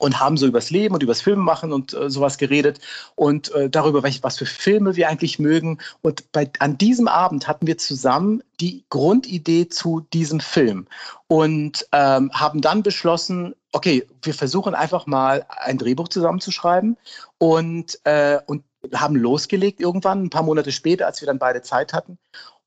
und 0.00 0.18
haben 0.18 0.36
so 0.36 0.46
übers 0.46 0.70
Leben 0.70 0.94
und 0.94 1.02
übers 1.02 1.20
Filmemachen 1.20 1.72
und 1.72 1.92
äh, 1.92 2.08
sowas 2.10 2.38
geredet 2.38 2.80
und 3.16 3.52
äh, 3.52 3.68
darüber, 3.68 4.02
was 4.02 4.38
für 4.38 4.46
Filme 4.46 4.96
wir 4.96 5.08
eigentlich 5.08 5.38
mögen. 5.38 5.78
Und 6.02 6.32
bei, 6.32 6.50
an 6.58 6.78
diesem 6.78 7.06
Abend 7.06 7.46
hatten 7.46 7.66
wir 7.66 7.76
zusammen 7.76 8.42
die 8.60 8.84
Grundidee 8.88 9.68
zu 9.68 10.06
diesem 10.12 10.40
Film 10.40 10.86
und 11.28 11.86
ähm, 11.92 12.30
haben 12.32 12.62
dann 12.62 12.82
beschlossen, 12.82 13.54
okay, 13.72 14.06
wir 14.22 14.34
versuchen 14.34 14.74
einfach 14.74 15.06
mal 15.06 15.44
ein 15.48 15.76
Drehbuch 15.76 16.08
zusammenzuschreiben 16.08 16.96
und, 17.38 18.00
äh, 18.04 18.38
und 18.46 18.64
haben 18.94 19.16
losgelegt 19.16 19.80
irgendwann, 19.80 20.24
ein 20.24 20.30
paar 20.30 20.42
Monate 20.42 20.72
später, 20.72 21.06
als 21.06 21.20
wir 21.20 21.26
dann 21.26 21.38
beide 21.38 21.60
Zeit 21.60 21.92
hatten 21.92 22.18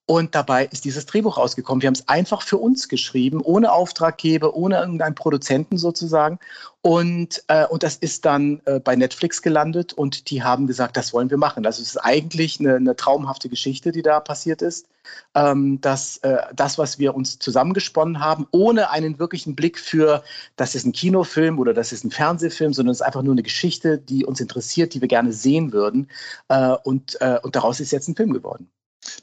Und 0.06 0.36
dabei 0.36 0.66
ist 0.66 0.84
dieses 0.84 1.06
Drehbuch 1.06 1.38
rausgekommen. 1.38 1.82
Wir 1.82 1.88
haben 1.88 1.94
es 1.94 2.10
einfach 2.10 2.42
für 2.42 2.58
uns 2.58 2.90
geschrieben, 2.90 3.40
ohne 3.42 3.72
Auftraggeber, 3.72 4.54
ohne 4.54 4.78
irgendeinen 4.78 5.16
Produzenten 5.16 5.78
sozusagen. 5.78 6.40
Und, 6.82 7.42
äh, 7.48 7.66
und 7.68 7.84
das 7.84 7.96
ist 7.96 8.26
dann 8.26 8.62
äh, 8.66 8.82
bei 8.82 8.98
Netflix 8.98 9.42
gelandet 9.42 9.94
und 9.94 10.30
die 10.30 10.44
haben 10.44 10.68
gesagt, 10.68 10.98
das 10.98 11.14
wollen 11.14 11.30
wir 11.30 11.38
machen. 11.38 11.66
Also 11.66 11.82
es 11.82 11.90
ist 11.92 11.98
eigentlich 11.98 12.60
eine, 12.60 12.76
eine 12.76 12.98
traumhafte 12.98 13.48
Geschichte, 13.48 13.94
die 13.94 14.02
da 14.02 14.20
passiert 14.20 14.62
ist. 14.62 14.88
Ähm, 15.36 15.80
dass 15.80 16.18
äh, 16.18 16.38
das, 16.54 16.78
was 16.78 17.00
wir 17.00 17.16
uns 17.16 17.40
zusammengesponnen 17.40 18.20
haben, 18.20 18.46
ohne 18.52 18.90
einen 18.90 19.20
wirklichen 19.20 19.56
Blick 19.56 19.80
für, 19.80 20.24
das 20.58 20.76
ist 20.76 20.86
ein 20.86 20.92
Kinofilm 20.92 21.60
oder 21.60 21.74
das 21.74 21.94
ist 21.94 22.04
ein 22.04 22.12
Fernsehfilm, 22.12 22.74
sondern 22.74 22.92
es 22.92 23.00
ist 23.00 23.06
einfach 23.06 23.22
nur 23.22 23.34
eine 23.34 23.44
Geschichte, 23.44 23.98
die 23.98 24.26
uns 24.26 24.42
interessiert, 24.42 24.94
die 24.94 25.02
wir 25.02 25.08
gerne 25.08 25.32
sehen 25.32 25.72
würden. 25.72 26.10
Äh, 26.50 26.76
und, 26.84 27.22
äh, 27.22 27.40
und 27.42 27.56
daraus 27.56 27.80
ist 27.80 27.92
jetzt 27.92 28.10
ein 28.10 28.16
Film 28.16 28.34
geworden. 28.34 28.70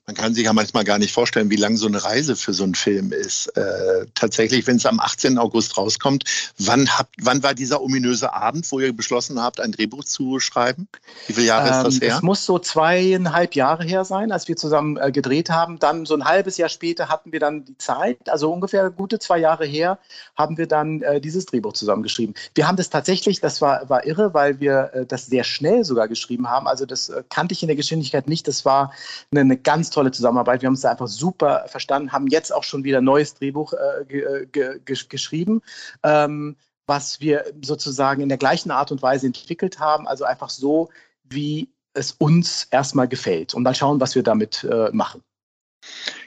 Man 0.06 0.16
kann 0.16 0.34
sich 0.34 0.44
ja 0.44 0.52
manchmal 0.52 0.84
gar 0.84 0.99
nicht 0.99 1.12
vorstellen, 1.12 1.50
wie 1.50 1.56
lang 1.56 1.76
so 1.76 1.87
eine 1.87 2.02
Reise 2.02 2.37
für 2.37 2.52
so 2.52 2.64
einen 2.64 2.75
Film 2.75 3.12
ist. 3.12 3.46
Äh, 3.56 4.06
tatsächlich, 4.14 4.66
wenn 4.66 4.76
es 4.76 4.87
am 4.87 5.00
18. 5.00 5.38
August 5.38 5.76
rauskommt, 5.76 6.25
wann, 6.58 6.88
habt, 6.99 7.14
wann 7.20 7.42
war 7.42 7.54
dieser 7.54 7.80
ominöse 7.80 8.32
Abend, 8.32 8.70
wo 8.72 8.80
ihr 8.80 8.92
beschlossen 8.92 9.40
habt, 9.40 9.60
ein 9.60 9.72
Drehbuch 9.72 10.04
zu 10.04 10.40
schreiben? 10.40 10.88
Wie 11.26 11.34
viele 11.34 11.46
Jahre 11.46 11.68
ähm, 11.68 11.75
ist 11.75 11.84
das 11.84 11.94
ähm, 11.94 12.00
her? 12.00 12.16
Es 12.16 12.22
muss 12.22 12.44
so 12.44 12.58
zweieinhalb 12.58 13.54
Jahre 13.54 13.84
her 13.84 14.04
sein, 14.04 14.32
als 14.32 14.49
wir 14.49 14.56
zusammen 14.56 14.96
äh, 14.96 15.12
gedreht 15.12 15.50
haben. 15.50 15.78
Dann 15.78 16.06
so 16.06 16.14
ein 16.14 16.25
halbes 16.25 16.56
Jahr 16.56 16.68
später 16.68 17.08
hatten 17.08 17.32
wir 17.32 17.40
dann 17.40 17.64
die 17.64 17.78
Zeit, 17.78 18.28
also 18.28 18.52
ungefähr 18.52 18.90
gute 18.90 19.18
zwei 19.18 19.38
Jahre 19.38 19.66
her, 19.66 19.99
haben 20.37 20.58
wir 20.58 20.66
dann 20.66 21.02
äh, 21.02 21.20
dieses 21.20 21.46
Drehbuch 21.46 21.72
zusammengeschrieben. 21.72 22.34
Wir 22.54 22.66
haben 22.66 22.76
das 22.76 22.90
tatsächlich, 22.90 23.40
das 23.40 23.60
war, 23.60 23.88
war 23.88 24.06
irre, 24.06 24.34
weil 24.34 24.60
wir 24.60 24.90
äh, 24.92 25.06
das 25.06 25.26
sehr 25.26 25.44
schnell 25.44 25.84
sogar 25.84 26.08
geschrieben 26.08 26.49
haben. 26.49 26.66
Also 26.66 26.87
das 26.87 27.08
äh, 27.08 27.22
kannte 27.28 27.52
ich 27.52 27.62
in 27.62 27.68
der 27.68 27.76
Geschwindigkeit 27.76 28.28
nicht. 28.28 28.49
Das 28.49 28.64
war 28.64 28.92
eine, 29.30 29.40
eine 29.40 29.56
ganz 29.70 29.90
tolle 29.90 30.10
Zusammenarbeit. 30.10 30.62
Wir 30.62 30.66
haben 30.66 30.74
es 30.74 30.84
einfach 30.84 31.06
super 31.06 31.64
verstanden, 31.68 32.10
haben 32.10 32.26
jetzt 32.26 32.52
auch 32.52 32.64
schon 32.64 32.82
wieder 32.82 32.98
ein 32.98 33.04
neues 33.04 33.34
Drehbuch 33.34 33.72
äh, 33.72 34.46
ge 34.50 34.80
geschrieben. 34.84 35.62
Ähm, 36.02 36.56
was 36.88 37.20
wir 37.20 37.44
sozusagen 37.62 38.20
in 38.20 38.28
der 38.28 38.38
gleichen 38.38 38.72
Art 38.72 38.90
und 38.90 39.00
Weise 39.00 39.28
entwickelt 39.28 39.78
haben, 39.78 40.08
also 40.08 40.24
einfach 40.24 40.50
so, 40.50 40.88
wie 41.22 41.68
es 41.94 42.10
uns 42.18 42.66
erstmal 42.72 43.06
gefällt. 43.06 43.54
Und 43.54 43.62
mal 43.62 43.76
schauen, 43.76 44.00
was 44.00 44.16
wir 44.16 44.24
damit 44.24 44.64
äh, 44.64 44.90
machen. 44.92 45.22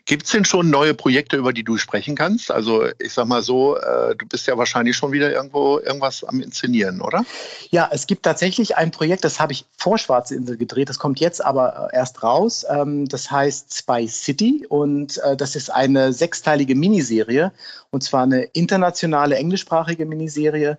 Gibt 0.06 0.26
es 0.26 0.32
denn 0.32 0.44
schon 0.44 0.70
neue 0.70 0.94
Projekte, 0.94 1.38
über 1.38 1.54
die 1.54 1.64
du 1.64 1.78
sprechen 1.78 2.16
kannst? 2.16 2.52
Also 2.52 2.86
ich 3.00 3.14
sag 3.14 3.26
mal 3.26 3.42
so, 3.42 3.78
äh, 3.78 4.16
du 4.16 4.26
bist 4.26 4.48
ja 4.48 4.58
wahrscheinlich 4.58 4.98
schon 4.98 5.14
wieder 5.14 5.32
irgendwo 5.32 5.80
irgendwas 5.80 6.24
am 6.26 6.42
Inszenieren, 6.42 7.00
oder? 7.00 7.24
Ja, 7.70 7.90
es 7.92 8.06
gibt 8.06 8.24
tatsächlich 8.24 8.76
ein 8.76 8.92
Projekt, 8.92 9.24
das 9.24 9.40
habe 9.40 9.54
ich 9.54 9.66
vor 9.78 9.98
Schwarze 9.98 10.36
Insel 10.36 10.58
gedreht, 10.58 10.90
das 10.90 11.00
kommt 11.00 11.20
jetzt 11.22 11.44
aber 11.44 11.90
äh, 11.94 11.96
erst 11.96 12.22
raus. 12.22 12.66
Ähm, 12.70 13.08
das 13.08 13.32
heißt 13.32 13.74
Spy 13.74 14.08
City 14.10 14.66
und 14.68 15.20
äh, 15.20 15.38
das 15.38 15.56
ist 15.56 15.70
eine 15.70 16.12
sechsteilige 16.12 16.76
Miniserie 16.76 17.54
und 17.90 18.04
zwar 18.04 18.24
eine 18.24 18.44
internationale 18.44 19.38
englischsprachige 19.38 20.06
Miniserie, 20.06 20.78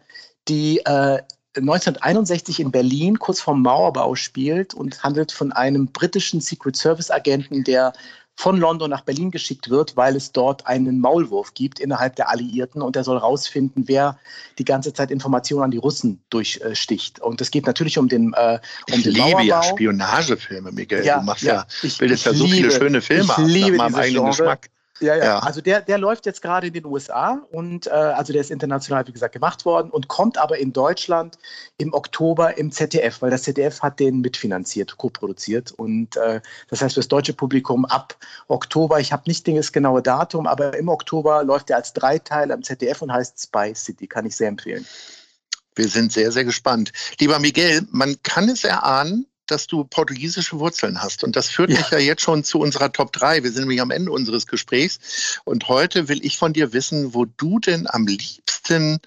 die 0.48 0.80
äh, 0.80 1.22
1961 1.56 2.60
in 2.60 2.72
Berlin 2.72 3.18
kurz 3.18 3.40
vorm 3.40 3.62
Mauerbau 3.62 4.16
spielt 4.16 4.74
und 4.74 5.02
handelt 5.04 5.30
von 5.30 5.52
einem 5.52 5.86
britischen 5.86 6.40
Secret 6.40 6.76
Service 6.76 7.10
Agenten, 7.10 7.62
der 7.62 7.92
von 8.36 8.58
London 8.58 8.90
nach 8.90 9.02
Berlin 9.02 9.30
geschickt 9.30 9.70
wird, 9.70 9.96
weil 9.96 10.16
es 10.16 10.32
dort 10.32 10.66
einen 10.66 11.00
Maulwurf 11.00 11.54
gibt 11.54 11.78
innerhalb 11.78 12.16
der 12.16 12.28
Alliierten 12.28 12.82
und 12.82 12.96
er 12.96 13.04
soll 13.04 13.18
herausfinden, 13.18 13.84
wer 13.86 14.18
die 14.58 14.64
ganze 14.64 14.92
Zeit 14.92 15.10
Informationen 15.10 15.62
an 15.62 15.70
die 15.70 15.78
Russen 15.78 16.22
durchsticht. 16.30 17.20
Und 17.20 17.40
es 17.40 17.50
geht 17.50 17.66
natürlich 17.66 17.96
um 17.96 18.08
den 18.08 18.32
äh, 18.34 18.58
um 18.90 18.98
ich 18.98 19.04
den 19.04 19.12
liebe 19.12 19.30
Mauerbau. 19.30 19.44
ja 19.44 19.62
Spionagefilme, 19.62 20.72
Miguel. 20.72 21.04
Ja, 21.04 21.20
du 21.20 21.24
machst 21.24 21.44
ja, 21.44 21.54
ja 21.54 21.66
ich, 21.82 21.96
bildest 21.98 22.26
ja 22.26 22.34
so 22.34 22.44
liebe, 22.44 22.56
viele 22.56 22.70
schöne 22.72 23.00
Filme 23.00 23.32
ich 23.38 23.44
liebe 23.44 23.76
nach 23.76 23.90
meinem 23.90 23.94
eigenen 23.94 24.24
Genre. 24.24 24.30
Geschmack. 24.30 24.70
Ja, 25.00 25.16
ja, 25.16 25.24
ja. 25.24 25.38
Also 25.40 25.60
der, 25.60 25.80
der 25.80 25.98
läuft 25.98 26.24
jetzt 26.24 26.40
gerade 26.40 26.68
in 26.68 26.72
den 26.72 26.84
USA 26.84 27.42
und 27.50 27.88
äh, 27.88 27.90
also 27.90 28.32
der 28.32 28.40
ist 28.40 28.52
international, 28.52 29.04
wie 29.08 29.12
gesagt, 29.12 29.32
gemacht 29.32 29.64
worden 29.64 29.90
und 29.90 30.06
kommt 30.06 30.38
aber 30.38 30.58
in 30.58 30.72
Deutschland 30.72 31.36
im 31.78 31.92
Oktober 31.92 32.56
im 32.56 32.70
ZDF, 32.70 33.20
weil 33.20 33.30
das 33.30 33.42
ZDF 33.42 33.80
hat 33.80 33.98
den 33.98 34.20
mitfinanziert, 34.20 34.96
co-produziert. 34.96 35.72
Und 35.72 36.16
äh, 36.16 36.40
das 36.68 36.80
heißt 36.80 36.94
für 36.94 37.00
das 37.00 37.08
deutsche 37.08 37.32
Publikum 37.32 37.84
ab 37.84 38.16
Oktober, 38.46 39.00
ich 39.00 39.12
habe 39.12 39.24
nicht 39.26 39.48
das 39.48 39.72
genaue 39.72 40.00
Datum, 40.00 40.46
aber 40.46 40.78
im 40.78 40.88
Oktober 40.88 41.42
läuft 41.42 41.70
er 41.70 41.76
als 41.76 41.92
Dreiteiler 41.92 42.54
im 42.54 42.62
ZDF 42.62 43.02
und 43.02 43.12
heißt 43.12 43.40
Spy 43.40 43.74
City. 43.74 44.06
Kann 44.06 44.26
ich 44.26 44.36
sehr 44.36 44.48
empfehlen. 44.48 44.86
Wir 45.74 45.88
sind 45.88 46.12
sehr, 46.12 46.30
sehr 46.30 46.44
gespannt. 46.44 46.92
Lieber 47.18 47.40
Miguel, 47.40 47.82
man 47.90 48.14
kann 48.22 48.48
es 48.48 48.62
erahnen, 48.62 49.26
dass 49.46 49.66
du 49.66 49.84
portugiesische 49.84 50.58
Wurzeln 50.58 51.02
hast. 51.02 51.24
Und 51.24 51.36
das 51.36 51.48
führt 51.48 51.70
ja. 51.70 51.78
mich 51.78 51.90
ja 51.90 51.98
jetzt 51.98 52.22
schon 52.22 52.44
zu 52.44 52.60
unserer 52.60 52.92
Top 52.92 53.12
3. 53.12 53.42
Wir 53.42 53.52
sind 53.52 53.62
nämlich 53.62 53.80
am 53.80 53.90
Ende 53.90 54.12
unseres 54.12 54.46
Gesprächs. 54.46 55.40
Und 55.44 55.68
heute 55.68 56.08
will 56.08 56.24
ich 56.24 56.38
von 56.38 56.52
dir 56.52 56.72
wissen, 56.72 57.14
wo 57.14 57.24
du 57.24 57.58
denn 57.58 57.86
am 57.88 58.06
liebsten 58.06 58.98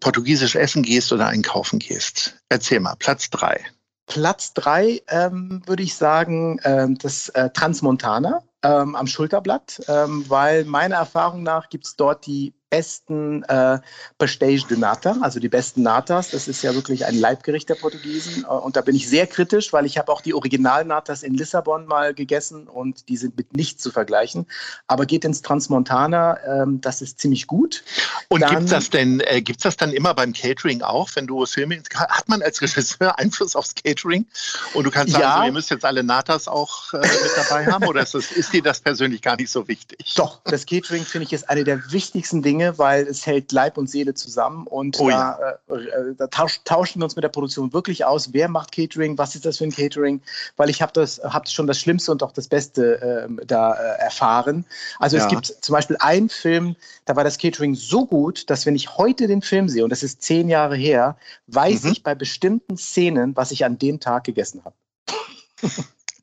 portugiesisch 0.00 0.54
essen 0.54 0.82
gehst 0.82 1.12
oder 1.12 1.26
einkaufen 1.26 1.78
gehst. 1.78 2.36
Erzähl 2.48 2.80
mal, 2.80 2.94
Platz 2.96 3.30
3. 3.30 3.64
Platz 4.06 4.52
3 4.54 5.02
ähm, 5.08 5.62
würde 5.66 5.82
ich 5.82 5.94
sagen, 5.94 6.60
ähm, 6.64 6.98
das 6.98 7.28
äh, 7.30 7.50
Transmontana 7.50 8.42
ähm, 8.62 8.94
am 8.94 9.06
Schulterblatt, 9.06 9.80
ähm, 9.88 10.24
weil 10.28 10.64
meiner 10.64 10.96
Erfahrung 10.96 11.42
nach 11.42 11.68
gibt 11.68 11.86
es 11.86 11.96
dort 11.96 12.26
die 12.26 12.52
besten 12.72 13.42
äh, 13.44 13.80
Pastéis 14.18 14.66
de 14.66 14.78
Nata, 14.78 15.16
also 15.20 15.38
die 15.38 15.50
besten 15.50 15.82
Natas. 15.82 16.30
Das 16.30 16.48
ist 16.48 16.62
ja 16.62 16.74
wirklich 16.74 17.04
ein 17.04 17.18
Leibgericht 17.18 17.68
der 17.68 17.74
Portugiesen. 17.74 18.44
Äh, 18.44 18.46
und 18.46 18.76
da 18.76 18.80
bin 18.80 18.96
ich 18.96 19.10
sehr 19.10 19.26
kritisch, 19.26 19.74
weil 19.74 19.84
ich 19.84 19.98
habe 19.98 20.10
auch 20.10 20.22
die 20.22 20.32
Original-Natas 20.32 21.22
in 21.22 21.34
Lissabon 21.34 21.84
mal 21.84 22.14
gegessen 22.14 22.68
und 22.68 23.10
die 23.10 23.18
sind 23.18 23.36
mit 23.36 23.54
nichts 23.54 23.82
zu 23.82 23.90
vergleichen. 23.90 24.46
Aber 24.86 25.04
geht 25.04 25.26
ins 25.26 25.42
Transmontana, 25.42 26.62
ähm, 26.62 26.80
das 26.80 27.02
ist 27.02 27.20
ziemlich 27.20 27.46
gut. 27.46 27.84
Und 28.28 28.40
gibt 28.48 28.62
es 28.62 28.70
das 28.70 28.88
denn, 28.88 29.20
äh, 29.20 29.42
gibt's 29.42 29.64
das 29.64 29.76
dann 29.76 29.92
immer 29.92 30.14
beim 30.14 30.32
Catering 30.32 30.80
auch, 30.80 31.10
wenn 31.14 31.26
du 31.26 31.44
Filme, 31.44 31.82
hat 31.94 32.26
man 32.30 32.40
als 32.40 32.62
Regisseur 32.62 33.18
Einfluss 33.18 33.54
aufs 33.54 33.74
Catering? 33.74 34.24
Und 34.72 34.84
du 34.84 34.90
kannst 34.90 35.12
sagen, 35.12 35.24
ja. 35.24 35.38
so, 35.40 35.44
ihr 35.44 35.52
müsst 35.52 35.68
jetzt 35.68 35.84
alle 35.84 36.02
Natas 36.02 36.48
auch 36.48 36.94
äh, 36.94 37.00
mit 37.00 37.32
dabei 37.36 37.66
haben 37.66 37.86
oder 37.86 38.00
ist, 38.00 38.14
das, 38.14 38.32
ist 38.32 38.50
dir 38.54 38.62
das 38.62 38.80
persönlich 38.80 39.20
gar 39.20 39.36
nicht 39.36 39.50
so 39.50 39.68
wichtig? 39.68 40.14
Doch, 40.16 40.40
das 40.44 40.64
Catering 40.64 41.04
finde 41.04 41.26
ich 41.26 41.34
ist 41.34 41.50
eine 41.50 41.64
der 41.64 41.92
wichtigsten 41.92 42.40
Dinge 42.40 42.61
Dinge, 42.62 42.78
weil 42.78 43.06
es 43.06 43.26
hält 43.26 43.52
Leib 43.52 43.78
und 43.78 43.88
Seele 43.88 44.14
zusammen 44.14 44.66
und 44.66 44.98
oh, 45.00 45.08
da, 45.08 45.58
ja. 45.68 45.74
äh, 45.74 46.10
äh 46.10 46.14
da 46.16 46.26
tausch, 46.26 46.60
tauschen 46.64 47.00
wir 47.00 47.04
uns 47.04 47.16
mit 47.16 47.22
der 47.22 47.28
Produktion 47.28 47.72
wirklich 47.72 48.04
aus. 48.04 48.32
Wer 48.32 48.48
macht 48.48 48.72
Catering? 48.72 49.18
Was 49.18 49.34
ist 49.34 49.44
das 49.44 49.58
für 49.58 49.64
ein 49.64 49.72
Catering? 49.72 50.20
Weil 50.56 50.70
ich 50.70 50.82
habe 50.82 50.92
das 50.92 51.20
hab 51.22 51.48
schon 51.48 51.66
das 51.66 51.78
Schlimmste 51.78 52.12
und 52.12 52.22
auch 52.22 52.32
das 52.32 52.48
Beste 52.48 53.00
äh, 53.00 53.46
da 53.46 53.74
äh, 53.74 54.02
erfahren. 54.02 54.64
Also 54.98 55.16
ja. 55.16 55.24
es 55.24 55.28
gibt 55.28 55.46
zum 55.46 55.72
Beispiel 55.72 55.96
einen 56.00 56.28
Film, 56.28 56.76
da 57.04 57.16
war 57.16 57.24
das 57.24 57.38
Catering 57.38 57.74
so 57.74 58.06
gut, 58.06 58.48
dass 58.50 58.66
wenn 58.66 58.76
ich 58.76 58.96
heute 58.96 59.26
den 59.26 59.42
Film 59.42 59.68
sehe 59.68 59.84
und 59.84 59.90
das 59.90 60.02
ist 60.02 60.22
zehn 60.22 60.48
Jahre 60.48 60.76
her, 60.76 61.16
weiß 61.48 61.84
mhm. 61.84 61.92
ich 61.92 62.02
bei 62.02 62.14
bestimmten 62.14 62.76
Szenen, 62.76 63.36
was 63.36 63.50
ich 63.50 63.64
an 63.64 63.78
dem 63.78 64.00
Tag 64.00 64.24
gegessen 64.24 64.62
habe. 64.64 64.74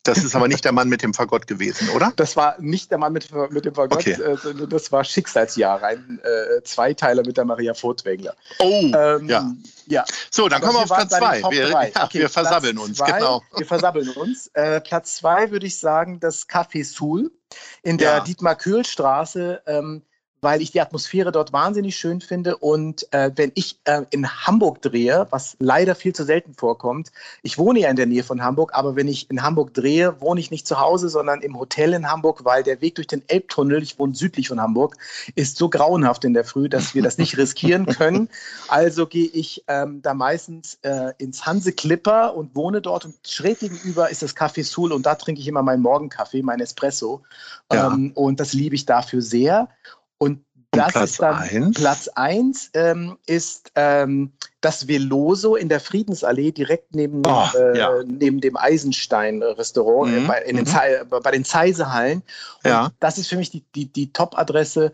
Das 0.09 0.23
ist 0.23 0.35
aber 0.35 0.47
nicht 0.47 0.65
der 0.65 0.71
Mann 0.71 0.89
mit 0.89 1.03
dem 1.03 1.13
Fagott 1.13 1.47
gewesen, 1.47 1.89
oder? 1.89 2.11
Das 2.15 2.35
war 2.35 2.55
nicht 2.59 2.91
der 2.91 2.97
Mann 2.97 3.13
mit, 3.13 3.29
mit 3.51 3.65
dem 3.65 3.75
Fagott, 3.75 3.99
okay. 3.99 4.11
äh, 4.11 4.67
das 4.67 4.91
war 4.91 5.03
Schicksalsjahr, 5.03 5.83
ein 5.83 6.19
äh, 6.23 6.63
Zweiteiler 6.63 7.23
mit 7.25 7.37
der 7.37 7.45
Maria 7.45 7.73
Furtwängler. 7.73 8.35
Oh, 8.59 8.91
ähm, 8.95 9.29
ja. 9.29 9.51
ja. 9.87 10.05
So, 10.31 10.49
dann 10.49 10.61
kommen 10.61 10.73
wir 10.73 10.81
auf 10.81 10.87
Platz 10.87 11.11
zwei. 11.15 11.41
Wir, 11.51 11.69
ja, 11.69 12.03
okay, 12.03 12.19
wir 12.19 12.29
versabbeln 12.29 12.77
uns, 12.77 12.97
zwei, 12.97 13.11
genau. 13.11 13.43
Wir 13.55 13.65
versabbeln 13.65 14.09
uns. 14.09 14.47
Äh, 14.53 14.81
Platz 14.81 15.17
zwei 15.17 15.51
würde 15.51 15.67
ich 15.67 15.77
sagen, 15.77 16.19
das 16.19 16.49
Café 16.49 16.83
Sul 16.83 17.31
in 17.83 17.97
der 17.97 18.17
ja. 18.17 18.19
Dietmar-Köhl-Straße. 18.21 19.61
Ähm, 19.65 20.01
weil 20.41 20.61
ich 20.61 20.71
die 20.71 20.81
Atmosphäre 20.81 21.31
dort 21.31 21.53
wahnsinnig 21.53 21.95
schön 21.95 22.21
finde. 22.21 22.57
Und 22.57 23.11
äh, 23.11 23.31
wenn 23.35 23.51
ich 23.55 23.79
äh, 23.85 24.03
in 24.09 24.29
Hamburg 24.45 24.81
drehe, 24.81 25.27
was 25.29 25.55
leider 25.59 25.95
viel 25.95 26.13
zu 26.13 26.23
selten 26.23 26.53
vorkommt, 26.53 27.11
ich 27.43 27.57
wohne 27.57 27.79
ja 27.79 27.89
in 27.89 27.95
der 27.95 28.05
Nähe 28.05 28.23
von 28.23 28.41
Hamburg, 28.41 28.71
aber 28.73 28.95
wenn 28.95 29.07
ich 29.07 29.29
in 29.29 29.43
Hamburg 29.43 29.73
drehe, 29.73 30.19
wohne 30.21 30.39
ich 30.39 30.51
nicht 30.51 30.67
zu 30.67 30.79
Hause, 30.79 31.09
sondern 31.09 31.41
im 31.41 31.59
Hotel 31.59 31.93
in 31.93 32.09
Hamburg, 32.09 32.45
weil 32.45 32.63
der 32.63 32.81
Weg 32.81 32.95
durch 32.95 33.07
den 33.07 33.23
Elbtunnel, 33.27 33.83
ich 33.83 33.99
wohne 33.99 34.15
südlich 34.15 34.47
von 34.47 34.61
Hamburg, 34.61 34.95
ist 35.35 35.57
so 35.57 35.69
grauenhaft 35.69 36.23
in 36.25 36.33
der 36.33 36.45
Früh, 36.45 36.69
dass 36.69 36.95
wir 36.95 37.03
das 37.03 37.17
nicht 37.17 37.37
riskieren 37.37 37.85
können. 37.85 38.29
Also 38.67 39.07
gehe 39.07 39.25
ich 39.25 39.63
ähm, 39.67 40.01
da 40.01 40.13
meistens 40.13 40.77
äh, 40.83 41.13
ins 41.17 41.45
Hanse 41.45 41.71
Clipper 41.71 42.35
und 42.35 42.55
wohne 42.55 42.81
dort 42.81 43.05
und 43.05 43.15
schräg 43.27 43.59
gegenüber 43.59 44.09
ist 44.09 44.21
das 44.21 44.35
Café 44.35 44.63
Sul 44.63 44.91
und 44.91 45.05
da 45.05 45.15
trinke 45.15 45.41
ich 45.41 45.47
immer 45.47 45.63
meinen 45.63 45.81
Morgenkaffee, 45.81 46.41
mein 46.43 46.59
Espresso. 46.59 47.21
Ja. 47.71 47.87
Ähm, 47.87 48.11
und 48.15 48.39
das 48.39 48.53
liebe 48.53 48.75
ich 48.75 48.85
dafür 48.85 49.21
sehr. 49.21 49.69
Und 50.19 50.45
das 50.71 50.91
Platz 50.91 51.09
ist 51.11 51.21
dann 51.21 51.35
eins. 51.35 51.79
Platz 51.79 52.07
1 52.09 52.71
ähm, 52.75 53.17
ist 53.25 53.71
ähm, 53.75 54.31
das 54.61 54.87
Veloso 54.87 55.55
in 55.55 55.67
der 55.67 55.79
Friedensallee 55.79 56.51
direkt 56.51 56.93
neben, 56.93 57.23
oh, 57.25 57.47
äh, 57.57 57.77
ja. 57.77 57.91
neben 58.05 58.39
dem 58.39 58.55
Eisenstein-Restaurant 58.55 60.11
mhm. 60.11 60.25
äh, 60.25 60.27
bei, 60.27 60.43
mhm. 60.47 60.57
den 60.57 61.23
bei 61.23 61.31
den 61.31 61.43
Zeisehallen. 61.43 62.21
Ja. 62.63 62.91
Das 62.99 63.17
ist 63.17 63.29
für 63.29 63.37
mich 63.37 63.49
die, 63.49 63.63
die, 63.73 63.91
die 63.91 64.13
Top-Adresse, 64.13 64.91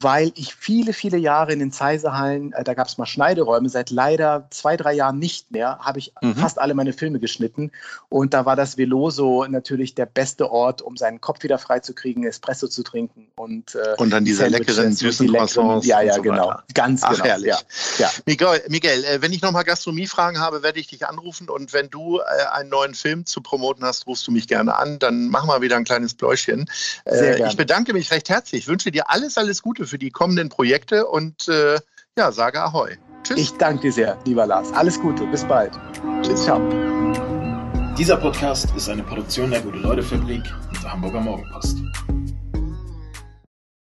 weil 0.00 0.32
ich 0.34 0.54
viele, 0.54 0.92
viele 0.92 1.16
Jahre 1.16 1.52
in 1.52 1.58
den 1.58 1.72
Zeisehallen, 1.72 2.52
äh, 2.52 2.64
da 2.64 2.74
gab 2.74 2.88
es 2.88 2.98
mal 2.98 3.06
Schneideräume, 3.06 3.68
seit 3.68 3.90
leider 3.90 4.46
zwei, 4.50 4.76
drei 4.76 4.94
Jahren 4.94 5.18
nicht 5.18 5.50
mehr, 5.50 5.78
habe 5.80 5.98
ich 5.98 6.12
mhm. 6.20 6.36
fast 6.36 6.58
alle 6.58 6.74
meine 6.74 6.92
Filme 6.92 7.18
geschnitten. 7.18 7.72
Und 8.08 8.34
da 8.34 8.44
war 8.44 8.56
das 8.56 8.76
Veloso 8.76 9.46
natürlich 9.48 9.94
der 9.94 10.06
beste 10.06 10.50
Ort, 10.50 10.82
um 10.82 10.96
seinen 10.96 11.20
Kopf 11.20 11.42
wieder 11.42 11.58
freizukriegen, 11.58 12.24
Espresso 12.24 12.68
zu 12.68 12.82
trinken 12.82 13.28
und, 13.36 13.74
äh, 13.74 13.94
und 13.98 14.10
dann 14.10 14.24
diese 14.24 14.46
leckeren, 14.46 14.92
süßen 14.92 15.26
die 15.26 15.32
Croissants. 15.32 15.86
Ja, 15.86 16.00
ja, 16.00 16.14
so 16.14 16.22
genau. 16.22 16.48
Weiter. 16.48 16.64
Ganz 16.74 17.02
Ach, 17.02 17.12
genau. 17.12 17.24
Herrlich. 17.24 17.48
Ja, 17.48 17.58
ja. 17.98 18.10
Miguel, 18.26 18.62
Miguel 18.68 19.04
äh, 19.04 19.22
wenn 19.22 19.32
ich 19.32 19.42
nochmal 19.42 19.64
Gastronomiefragen 19.64 20.40
habe, 20.40 20.62
werde 20.62 20.80
ich 20.80 20.88
dich 20.88 21.06
anrufen. 21.06 21.48
Und 21.48 21.72
wenn 21.72 21.90
du 21.90 22.18
äh, 22.18 22.22
einen 22.52 22.68
neuen 22.68 22.94
Film 22.94 23.26
zu 23.26 23.40
promoten 23.40 23.84
hast, 23.84 24.06
rufst 24.06 24.26
du 24.26 24.32
mich 24.32 24.48
gerne 24.48 24.76
an. 24.76 24.98
Dann 24.98 25.28
machen 25.28 25.48
wir 25.48 25.60
wieder 25.60 25.76
ein 25.76 25.84
kleines 25.84 26.14
Bläuschen. 26.14 26.68
Äh, 27.04 27.46
ich 27.46 27.56
bedanke 27.56 27.92
mich 27.92 28.10
recht 28.10 28.28
herzlich. 28.28 28.62
Ich 28.62 28.68
wünsche 28.68 28.90
dir 28.90 29.10
alles, 29.10 29.38
alles 29.38 29.62
Gute 29.62 29.85
für 29.86 29.98
die 29.98 30.10
kommenden 30.10 30.48
Projekte 30.48 31.06
und 31.06 31.48
äh, 31.48 31.78
ja, 32.18 32.32
sage 32.32 32.62
Ahoi. 32.62 32.96
Tschüss. 33.22 33.38
Ich 33.38 33.52
danke 33.52 33.82
dir 33.82 33.92
sehr, 33.92 34.18
lieber 34.24 34.46
Lars. 34.46 34.72
Alles 34.72 35.00
Gute, 35.00 35.26
bis 35.26 35.44
bald. 35.44 35.72
Tschüss, 36.22 36.44
ciao. 36.44 36.60
Dieser 37.98 38.16
Podcast 38.18 38.68
ist 38.76 38.88
eine 38.88 39.02
Produktion 39.02 39.50
der 39.50 39.60
Gute-Leute-Fabrik 39.62 40.42
und 40.68 40.82
der 40.82 40.92
Hamburger 40.92 41.20
Morgenpost. 41.20 41.78